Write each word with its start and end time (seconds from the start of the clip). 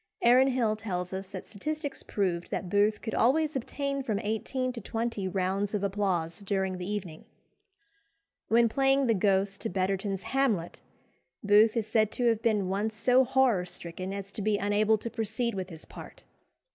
Aaron 0.23 0.47
Hill 0.47 0.75
tells 0.77 1.13
us 1.13 1.27
that 1.27 1.45
statistics 1.45 2.01
proved 2.01 2.49
that 2.49 2.69
Booth 2.69 3.03
could 3.03 3.13
always 3.13 3.55
obtain 3.55 4.01
from 4.01 4.17
eighteen 4.21 4.73
to 4.73 4.81
twenty 4.81 5.27
rounds 5.27 5.75
of 5.75 5.83
applause 5.83 6.39
during 6.39 6.79
the 6.79 6.89
evening. 6.89 7.25
When 8.47 8.67
playing 8.67 9.05
the 9.05 9.13
Ghost 9.13 9.61
to 9.61 9.69
Betterton's 9.69 10.23
Hamlet, 10.23 10.79
Booth 11.43 11.77
is 11.77 11.85
said 11.85 12.11
to 12.13 12.25
have 12.29 12.41
been 12.41 12.67
once 12.67 12.95
so 12.97 13.23
horror 13.23 13.63
stricken 13.63 14.11
as 14.11 14.31
to 14.31 14.41
be 14.41 14.57
unable 14.57 14.97
to 14.97 15.09
proceed 15.11 15.53
with 15.53 15.69
his 15.69 15.85
part. 15.85 16.23